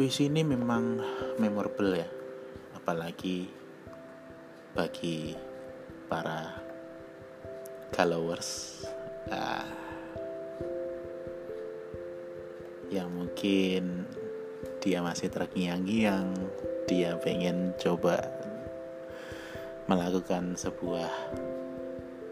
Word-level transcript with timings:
Puisi 0.00 0.32
ini 0.32 0.40
memang 0.40 0.96
memorable 1.36 1.92
ya, 1.92 2.08
apalagi 2.72 3.52
bagi 4.72 5.36
para 6.08 6.56
followers 7.92 8.80
uh, 9.28 9.68
yang 12.88 13.12
mungkin 13.12 14.08
dia 14.80 15.04
masih 15.04 15.28
terngiang-ngiang, 15.28 16.32
dia 16.88 17.20
pengen 17.20 17.76
coba 17.76 18.24
melakukan 19.84 20.56
sebuah 20.56 21.12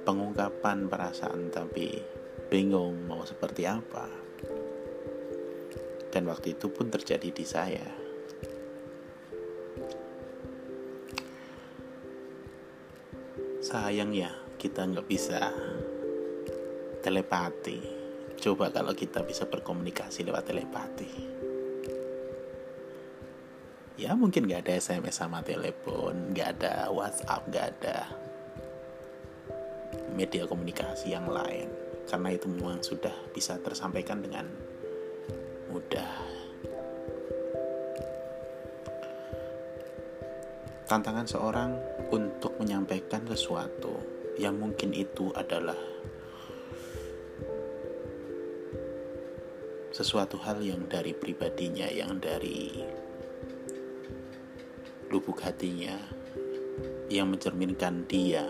pengungkapan 0.08 0.88
perasaan 0.88 1.52
tapi 1.52 2.00
bingung 2.48 2.96
mau 3.04 3.28
seperti 3.28 3.68
apa 3.68 4.27
dan 6.08 6.24
waktu 6.28 6.56
itu 6.56 6.72
pun 6.72 6.88
terjadi 6.88 7.28
di 7.28 7.44
saya. 7.44 7.86
Sayang 13.58 14.16
ya, 14.16 14.32
kita 14.56 14.88
nggak 14.88 15.04
bisa 15.04 15.52
telepati. 17.04 17.78
Coba 18.38 18.70
kalau 18.72 18.94
kita 18.94 19.26
bisa 19.26 19.44
berkomunikasi 19.44 20.24
lewat 20.24 20.48
telepati. 20.48 21.12
Ya 23.98 24.14
mungkin 24.14 24.46
nggak 24.46 24.62
ada 24.62 24.78
SMS 24.78 25.18
sama 25.18 25.42
telepon, 25.42 26.30
nggak 26.32 26.48
ada 26.62 26.86
WhatsApp, 26.94 27.50
nggak 27.50 27.66
ada 27.76 27.96
media 30.14 30.46
komunikasi 30.46 31.12
yang 31.12 31.26
lain. 31.26 31.66
Karena 32.06 32.30
itu 32.32 32.46
memang 32.46 32.80
sudah 32.80 33.12
bisa 33.34 33.58
tersampaikan 33.58 34.22
dengan 34.22 34.46
mudah. 35.68 36.10
Tantangan 40.88 41.28
seorang 41.28 41.76
untuk 42.08 42.56
menyampaikan 42.56 43.20
sesuatu 43.28 44.00
yang 44.40 44.56
mungkin 44.56 44.96
itu 44.96 45.28
adalah 45.36 45.76
sesuatu 49.92 50.40
hal 50.40 50.64
yang 50.64 50.88
dari 50.88 51.12
pribadinya, 51.12 51.90
yang 51.92 52.16
dari 52.16 52.80
lubuk 55.12 55.44
hatinya, 55.44 55.96
yang 57.12 57.28
mencerminkan 57.32 58.08
dia. 58.08 58.48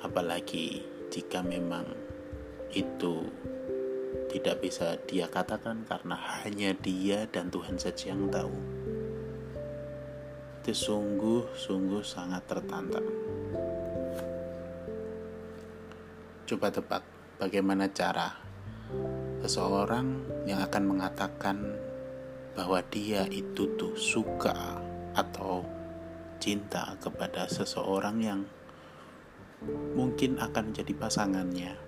Apalagi 0.00 0.80
jika 1.12 1.42
memang 1.42 1.92
itu 2.72 3.26
tidak 4.36 4.60
bisa 4.60 5.00
dia 5.08 5.24
katakan 5.32 5.88
karena 5.88 6.12
hanya 6.44 6.76
dia 6.76 7.24
dan 7.32 7.48
Tuhan 7.48 7.80
saja 7.80 8.12
yang 8.12 8.28
tahu. 8.28 8.52
Itu 10.60 10.76
sungguh-sungguh 10.76 12.04
sangat 12.04 12.44
tertantang. 12.44 13.08
Coba 16.44 16.68
tebak 16.68 17.00
bagaimana 17.40 17.88
cara 17.88 18.36
seseorang 19.40 20.20
yang 20.44 20.60
akan 20.60 20.84
mengatakan 20.84 21.56
bahwa 22.52 22.84
dia 22.92 23.24
itu 23.32 23.72
tuh 23.80 23.96
suka 23.96 24.84
atau 25.16 25.64
cinta 26.36 26.92
kepada 27.00 27.48
seseorang 27.48 28.16
yang 28.20 28.40
mungkin 29.96 30.36
akan 30.36 30.76
menjadi 30.76 30.92
pasangannya 30.92 31.85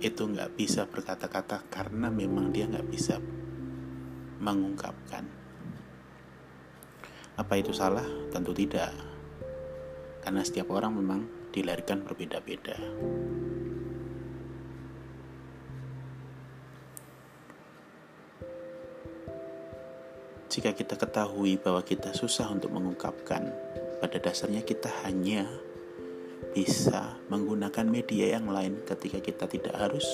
itu 0.00 0.22
nggak 0.24 0.56
bisa 0.56 0.88
berkata-kata 0.88 1.68
karena 1.68 2.08
memang 2.08 2.48
dia 2.48 2.64
nggak 2.64 2.88
bisa 2.88 3.20
mengungkapkan. 4.40 5.28
Apa 7.36 7.54
itu 7.60 7.76
salah? 7.76 8.04
Tentu 8.32 8.56
tidak. 8.56 8.92
Karena 10.24 10.40
setiap 10.44 10.72
orang 10.72 10.96
memang 10.96 11.20
dilahirkan 11.52 12.04
berbeda-beda. 12.04 12.76
Jika 20.50 20.74
kita 20.74 20.98
ketahui 20.98 21.62
bahwa 21.62 21.84
kita 21.86 22.10
susah 22.10 22.50
untuk 22.50 22.74
mengungkapkan, 22.74 23.54
pada 24.02 24.18
dasarnya 24.18 24.66
kita 24.66 24.90
hanya 25.06 25.46
bisa 26.50 27.18
menggunakan 27.30 27.86
media 27.86 28.38
yang 28.38 28.50
lain 28.50 28.82
ketika 28.82 29.22
kita 29.22 29.44
tidak 29.46 29.74
harus 29.78 30.06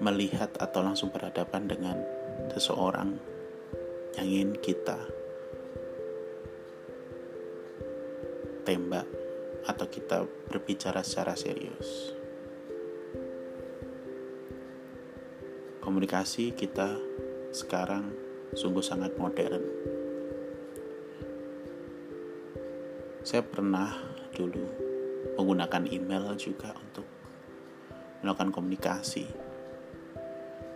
melihat 0.00 0.48
atau 0.56 0.80
langsung 0.80 1.12
berhadapan 1.12 1.68
dengan 1.68 1.96
seseorang 2.56 3.20
yang 4.16 4.26
ingin 4.26 4.52
kita 4.58 4.96
tembak 8.64 9.04
atau 9.68 9.86
kita 9.92 10.24
berbicara 10.48 11.04
secara 11.04 11.36
serius. 11.36 12.16
Komunikasi 15.84 16.56
kita 16.56 16.96
sekarang 17.52 18.12
sungguh 18.56 18.84
sangat 18.84 19.16
modern. 19.20 19.64
Saya 23.20 23.44
pernah 23.44 24.09
dulu. 24.40 24.64
Menggunakan 25.36 25.84
email 25.92 26.32
juga 26.40 26.72
untuk 26.72 27.04
melakukan 28.24 28.48
komunikasi. 28.48 29.28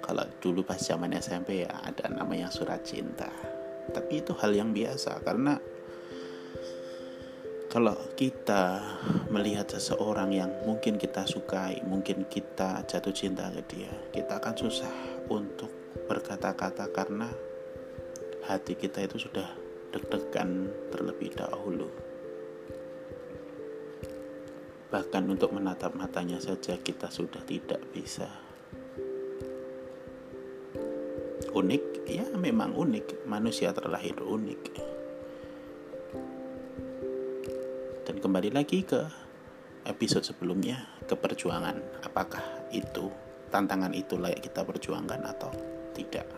Kalau 0.04 0.28
dulu 0.36 0.60
pas 0.60 0.76
zaman 0.76 1.16
SMP 1.16 1.64
ya 1.64 1.80
ada 1.80 2.12
namanya 2.12 2.52
surat 2.52 2.84
cinta. 2.84 3.32
Tapi 3.88 4.20
itu 4.20 4.36
hal 4.36 4.52
yang 4.52 4.76
biasa 4.76 5.24
karena 5.24 5.56
kalau 7.72 7.96
kita 8.14 8.78
melihat 9.34 9.66
seseorang 9.66 10.30
yang 10.30 10.52
mungkin 10.62 10.94
kita 10.94 11.26
sukai, 11.26 11.82
mungkin 11.82 12.28
kita 12.30 12.86
jatuh 12.86 13.10
cinta 13.10 13.50
ke 13.50 13.66
dia, 13.66 13.90
kita 14.14 14.38
akan 14.38 14.54
susah 14.54 14.94
untuk 15.26 15.72
berkata-kata 16.06 16.86
karena 16.94 17.26
hati 18.46 18.78
kita 18.78 19.02
itu 19.02 19.26
sudah 19.26 19.50
deg-degan 19.90 20.70
terlebih 20.94 21.34
dahulu. 21.34 22.13
Bahkan 24.94 25.26
untuk 25.26 25.50
menatap 25.50 25.98
matanya 25.98 26.38
saja 26.38 26.78
kita 26.78 27.10
sudah 27.10 27.42
tidak 27.42 27.82
bisa. 27.90 28.30
Unik, 31.50 32.06
ya 32.06 32.22
memang 32.38 32.78
unik. 32.78 33.26
Manusia 33.26 33.74
terlahir 33.74 34.14
unik. 34.22 34.62
Dan 38.06 38.22
kembali 38.22 38.54
lagi 38.54 38.86
ke 38.86 39.02
episode 39.82 40.22
sebelumnya, 40.22 40.86
ke 41.10 41.18
perjuangan. 41.18 42.06
Apakah 42.06 42.70
itu 42.70 43.10
tantangan 43.50 43.90
itu 43.98 44.14
layak 44.14 44.46
kita 44.46 44.62
perjuangkan 44.62 45.26
atau 45.26 45.50
tidak? 45.90 46.30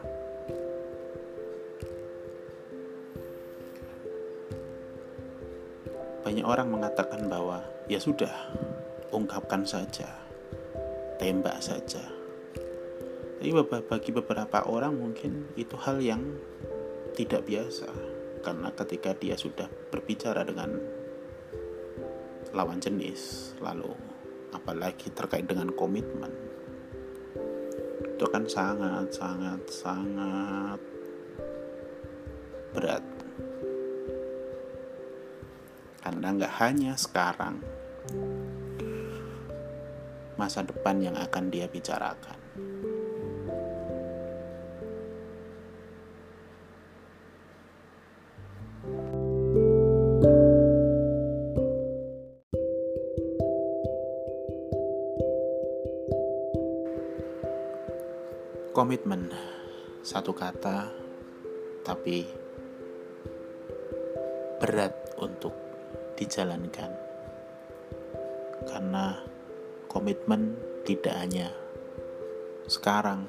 Banyak 6.25 6.47
orang 6.49 6.73
mengatakan 6.73 7.29
bahwa 7.29 7.76
ya 7.87 7.99
sudah, 8.03 8.33
ungkapkan 9.15 9.63
saja, 9.63 10.11
tembak 11.19 11.63
saja. 11.63 12.03
Tapi 13.37 13.53
bagi 13.87 14.11
beberapa 14.11 14.65
orang 14.67 14.97
mungkin 14.97 15.53
itu 15.55 15.77
hal 15.79 16.03
yang 16.03 16.23
tidak 17.15 17.47
biasa 17.49 17.89
karena 18.45 18.69
ketika 18.77 19.11
dia 19.17 19.35
sudah 19.35 19.67
berbicara 19.91 20.45
dengan 20.47 20.77
lawan 22.55 22.79
jenis 22.79 23.53
lalu 23.59 23.91
apalagi 24.55 25.11
terkait 25.13 25.45
dengan 25.45 25.73
komitmen 25.75 26.31
itu 28.17 28.27
kan 28.33 28.49
sangat 28.49 29.13
sangat 29.13 29.61
sangat 29.69 30.81
berat 32.73 33.05
karena 36.01 36.27
nggak 36.39 36.55
hanya 36.63 36.95
sekarang 36.97 37.61
masa 40.37 40.65
depan 40.65 41.01
yang 41.01 41.17
akan 41.17 41.49
dia 41.49 41.69
bicarakan. 41.69 42.39
Komitmen 58.77 59.33
satu 60.05 60.37
kata, 60.37 60.93
tapi 61.81 62.29
berat 64.61 64.93
untuk 65.17 65.57
dijalankan 66.21 66.93
karena 68.69 69.36
komitmen 69.97 70.53
tidak 70.85 71.17
hanya 71.17 71.49
sekarang 72.69 73.25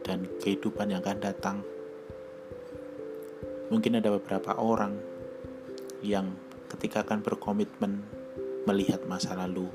dan 0.00 0.24
kehidupan 0.40 0.88
yang 0.88 1.04
akan 1.04 1.20
datang. 1.20 1.56
Mungkin 3.68 4.00
ada 4.00 4.08
beberapa 4.16 4.56
orang 4.56 4.96
yang 6.00 6.32
ketika 6.72 7.04
akan 7.04 7.20
berkomitmen 7.20 8.00
melihat 8.64 9.04
masa 9.04 9.36
lalu 9.36 9.68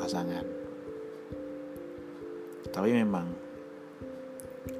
pasangan 0.00 0.64
tapi 2.74 2.90
memang 2.90 3.30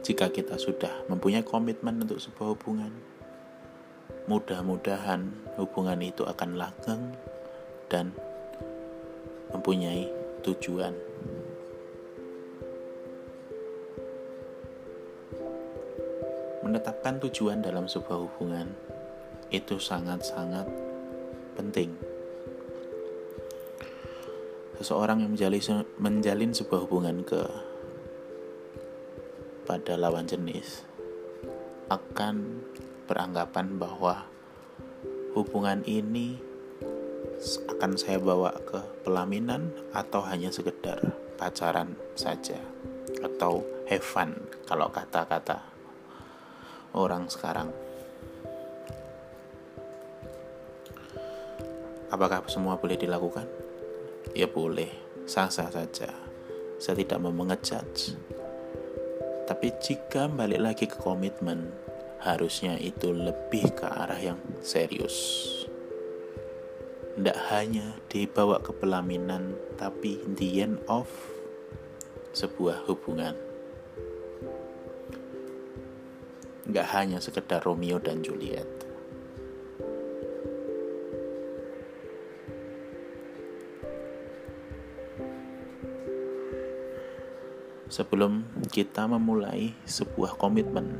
jika 0.03 0.27
kita 0.27 0.59
sudah 0.59 1.07
mempunyai 1.07 1.47
komitmen 1.47 2.03
untuk 2.03 2.19
sebuah 2.19 2.59
hubungan, 2.59 2.91
mudah-mudahan 4.27 5.31
hubungan 5.55 6.03
itu 6.03 6.27
akan 6.27 6.59
langgeng 6.59 7.15
dan 7.87 8.11
mempunyai 9.55 10.11
tujuan. 10.43 10.93
Menetapkan 16.67 17.23
tujuan 17.23 17.62
dalam 17.62 17.87
sebuah 17.87 18.19
hubungan 18.27 18.75
itu 19.55 19.79
sangat-sangat 19.79 20.67
penting 21.55 21.95
seseorang 24.85 25.23
yang 25.23 25.33
menjalin, 25.33 25.87
menjalin 25.97 26.53
sebuah 26.53 26.85
hubungan 26.85 27.23
ke 27.23 27.41
pada 29.65 29.97
lawan 29.97 30.29
jenis 30.29 30.85
akan 31.89 32.61
beranggapan 33.09 33.81
bahwa 33.81 34.29
hubungan 35.33 35.81
ini 35.89 36.37
akan 37.44 38.00
saya 38.00 38.17
bawa 38.17 38.56
ke 38.64 38.81
pelaminan 39.05 39.69
atau 39.93 40.25
hanya 40.25 40.49
sekedar 40.49 41.12
pacaran 41.37 41.93
saja? 42.17 42.56
Atau 43.20 43.64
have 43.87 44.05
fun 44.05 44.32
kalau 44.64 44.88
kata-kata 44.88 45.61
orang 46.96 47.29
sekarang? 47.29 47.69
Apakah 52.08 52.46
semua 52.49 52.81
boleh 52.81 52.96
dilakukan? 52.96 53.44
Ya 54.32 54.47
boleh 54.47 54.88
sah-sah 55.29 55.69
saja. 55.69 56.11
Saya 56.79 57.00
tidak 57.02 57.20
mau 57.20 57.35
mengejudge. 57.35 58.17
Tapi 59.44 59.69
jika 59.82 60.31
balik 60.32 60.61
lagi 60.62 60.87
ke 60.88 60.97
komitmen, 60.97 61.69
harusnya 62.25 62.81
itu 62.81 63.12
lebih 63.12 63.76
ke 63.76 63.85
arah 63.85 64.17
yang 64.17 64.40
serius. 64.64 65.44
Tidak 67.14 67.38
hanya 67.55 67.94
dibawa 68.11 68.58
ke 68.58 68.75
pelaminan, 68.75 69.55
tapi 69.78 70.19
the 70.34 70.66
end 70.66 70.82
of 70.90 71.06
sebuah 72.34 72.82
hubungan. 72.90 73.38
Nggak 76.66 76.88
hanya 76.90 77.22
sekedar 77.22 77.62
Romeo 77.62 78.02
dan 78.02 78.26
Juliet. 78.26 78.66
Sebelum 87.94 88.43
kita 88.75 89.06
memulai 89.06 89.70
sebuah 89.87 90.34
komitmen 90.34 90.90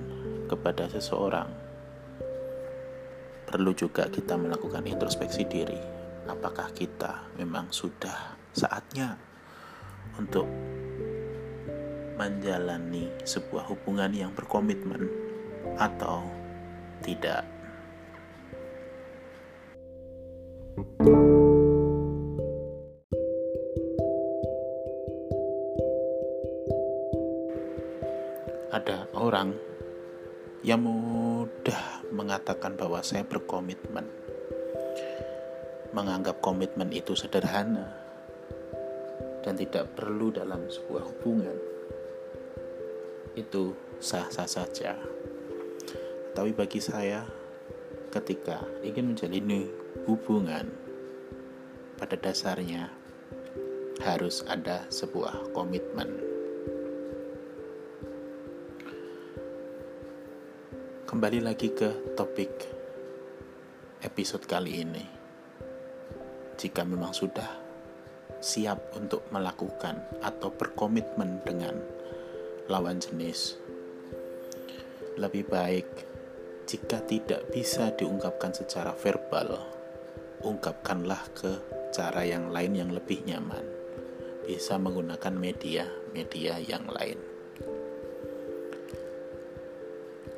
kepada 0.47 0.87
seseorang, 0.87 1.51
perlu 3.51 3.75
juga 3.75 4.07
kita 4.07 4.39
melakukan 4.39 4.87
introspeksi 4.87 5.43
diri. 5.51 6.04
Apakah 6.25 6.73
kita 6.73 7.29
memang 7.37 7.69
sudah 7.69 8.37
saatnya 8.57 9.17
untuk 10.17 10.49
menjalani 12.15 13.11
sebuah 13.27 13.69
hubungan 13.69 14.11
yang 14.15 14.31
berkomitmen 14.33 15.11
atau 15.77 16.25
tidak? 17.03 17.45
ada 28.75 29.07
orang 29.15 29.55
yang 30.67 30.83
mudah 30.83 32.03
mengatakan 32.11 32.75
bahwa 32.75 32.99
saya 33.07 33.23
berkomitmen, 33.23 34.03
menganggap 35.95 36.43
komitmen 36.43 36.91
itu 36.91 37.15
sederhana 37.15 37.87
dan 39.47 39.55
tidak 39.55 39.95
perlu 39.95 40.35
dalam 40.35 40.67
sebuah 40.67 41.07
hubungan. 41.07 41.55
Itu 43.39 43.79
sah-sah 44.03 44.51
saja. 44.51 44.99
Tapi 46.35 46.51
bagi 46.51 46.83
saya, 46.83 47.23
ketika 48.11 48.67
ingin 48.83 49.15
menjalani 49.15 49.71
hubungan, 50.11 50.67
pada 51.95 52.19
dasarnya 52.19 52.91
harus 54.03 54.43
ada 54.51 54.91
sebuah 54.91 55.55
komitmen. 55.55 56.35
kembali 61.15 61.47
lagi 61.47 61.71
ke 61.71 62.19
topik 62.19 62.51
episode 64.03 64.43
kali 64.51 64.83
ini. 64.83 65.14
Jika 66.55 66.87
memang 66.87 67.11
sudah 67.11 67.47
siap 68.39 68.95
untuk 68.95 69.27
melakukan 69.35 70.01
atau 70.23 70.53
berkomitmen 70.55 71.43
dengan 71.43 71.77
lawan 72.71 73.03
jenis, 73.03 73.59
lebih 75.19 75.47
baik 75.51 75.89
jika 76.65 77.03
tidak 77.05 77.51
bisa 77.53 77.93
diungkapkan 77.93 78.55
secara 78.55 78.97
verbal, 78.97 79.61
ungkapkanlah 80.41 81.21
ke 81.37 81.53
cara 81.93 82.25
yang 82.25 82.51
lain 82.55 82.73
yang 82.75 82.91
lebih 82.91 83.23
nyaman. 83.27 83.65
Bisa 84.45 84.77
menggunakan 84.77 85.33
media-media 85.33 86.61
yang 86.61 86.85
lain. 86.89 87.35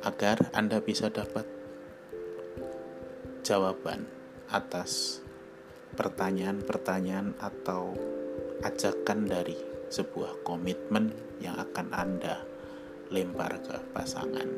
agar 0.07 0.39
Anda 0.55 0.79
bisa 0.79 1.11
dapat 1.11 1.43
jawaban 3.43 4.07
atas 4.47 5.19
pertanyaan-pertanyaan 5.97 7.35
atau 7.41 7.97
ajakan 8.61 9.25
dari 9.25 9.57
sebuah 9.89 10.45
komitmen 10.45 11.11
yang 11.41 11.57
akan 11.57 11.91
Anda 11.91 12.45
lempar 13.09 13.57
ke 13.65 13.75
pasangan 13.91 14.49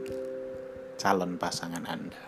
calon 0.99 1.39
pasangan 1.39 1.87
Anda. 1.87 2.23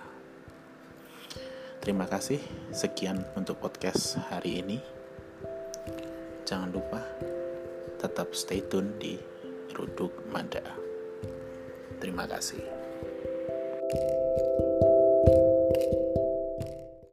Terima 1.84 2.08
kasih, 2.08 2.40
sekian 2.72 3.28
untuk 3.36 3.60
podcast 3.60 4.16
hari 4.32 4.64
ini. 4.64 4.80
Jangan 6.48 6.72
lupa 6.72 7.04
tetap 8.00 8.32
stay 8.32 8.64
tune 8.64 8.96
di 8.96 9.20
Ruduk 9.76 10.24
Manda. 10.32 10.64
Terima 12.00 12.24
kasih. 12.30 12.64
you 13.94 14.21